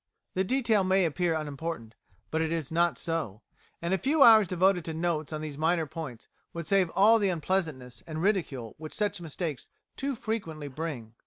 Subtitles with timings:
[0.33, 1.93] The detail may appear unimportant,
[2.31, 3.43] but it is not so,
[3.83, 7.29] and a few hours devoted to notes on these minor points would save all the
[7.29, 11.13] unpleasantness and ridicule which such mistakes too frequently bring.